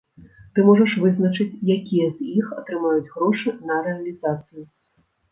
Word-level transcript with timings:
Ты 0.57 0.63
можаш 0.67 0.93
вызначыць, 1.01 1.59
якія 1.77 2.07
з 2.13 2.17
іх 2.43 2.47
атрымаюць 2.61 3.11
грошы 3.17 3.53
на 3.73 3.77
рэалізацыю. 3.89 4.63